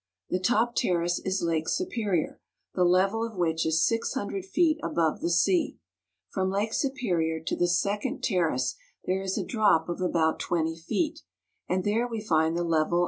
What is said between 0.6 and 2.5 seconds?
terrace is Lake Su perior,